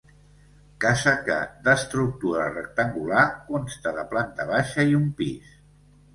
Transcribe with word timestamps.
Casa 0.85 1.11
que, 1.27 1.35
d'estructura 1.67 2.47
rectangular, 2.55 3.27
consta 3.51 3.95
de 4.01 4.07
planta 4.17 4.49
baixa 4.55 4.89
i 4.95 4.99
un 5.03 5.07
pis. 5.23 5.55